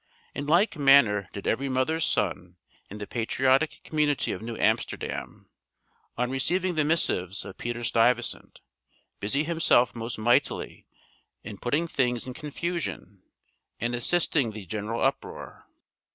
In 0.33 0.47
like 0.47 0.79
manner 0.79 1.29
did 1.31 1.45
every 1.45 1.69
mother's 1.69 2.07
son 2.07 2.55
in 2.89 2.97
the 2.97 3.05
patriotic 3.05 3.81
community 3.83 4.31
of 4.31 4.41
New 4.41 4.57
Amsterdam, 4.57 5.47
on 6.17 6.31
receiving 6.31 6.73
the 6.73 6.83
missives 6.83 7.45
of 7.45 7.59
Peter 7.59 7.83
Stuyvesant, 7.83 8.61
busy 9.19 9.43
himself 9.43 9.93
most 9.93 10.17
mightily 10.17 10.87
in 11.43 11.59
putting 11.59 11.87
things 11.87 12.25
in 12.25 12.33
confusion, 12.33 13.21
and 13.79 13.93
assisting 13.93 14.53
the 14.53 14.65
general 14.65 15.03
uproar. 15.03 15.67